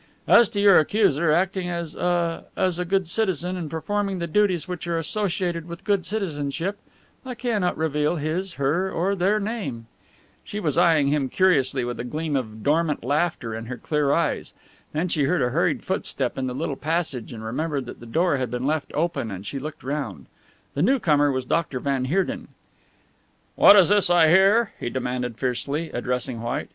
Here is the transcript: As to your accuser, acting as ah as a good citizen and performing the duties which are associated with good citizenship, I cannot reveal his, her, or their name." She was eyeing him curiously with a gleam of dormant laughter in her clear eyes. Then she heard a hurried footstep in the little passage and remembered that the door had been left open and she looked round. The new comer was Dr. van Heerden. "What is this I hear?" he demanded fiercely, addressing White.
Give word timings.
As 0.27 0.49
to 0.49 0.59
your 0.59 0.79
accuser, 0.79 1.31
acting 1.31 1.69
as 1.69 1.95
ah 1.95 2.45
as 2.57 2.79
a 2.79 2.85
good 2.85 3.07
citizen 3.07 3.55
and 3.55 3.69
performing 3.69 4.17
the 4.17 4.25
duties 4.25 4.67
which 4.67 4.87
are 4.87 4.97
associated 4.97 5.67
with 5.67 5.83
good 5.83 6.07
citizenship, 6.07 6.79
I 7.23 7.35
cannot 7.35 7.77
reveal 7.77 8.15
his, 8.15 8.53
her, 8.53 8.91
or 8.91 9.13
their 9.13 9.39
name." 9.39 9.85
She 10.43 10.59
was 10.59 10.75
eyeing 10.75 11.09
him 11.09 11.29
curiously 11.29 11.85
with 11.85 11.99
a 11.99 12.03
gleam 12.03 12.35
of 12.35 12.63
dormant 12.63 13.03
laughter 13.03 13.53
in 13.53 13.65
her 13.67 13.77
clear 13.77 14.11
eyes. 14.11 14.55
Then 14.91 15.07
she 15.07 15.25
heard 15.25 15.43
a 15.43 15.49
hurried 15.51 15.83
footstep 15.83 16.35
in 16.35 16.47
the 16.47 16.55
little 16.55 16.75
passage 16.75 17.31
and 17.31 17.43
remembered 17.43 17.85
that 17.85 17.99
the 17.99 18.07
door 18.07 18.37
had 18.37 18.49
been 18.49 18.65
left 18.65 18.91
open 18.95 19.29
and 19.29 19.45
she 19.45 19.59
looked 19.59 19.83
round. 19.83 20.25
The 20.73 20.81
new 20.81 20.97
comer 20.97 21.31
was 21.31 21.45
Dr. 21.45 21.79
van 21.79 22.05
Heerden. 22.05 22.47
"What 23.53 23.75
is 23.75 23.89
this 23.89 24.09
I 24.09 24.29
hear?" 24.29 24.71
he 24.79 24.89
demanded 24.89 25.37
fiercely, 25.37 25.91
addressing 25.91 26.41
White. 26.41 26.69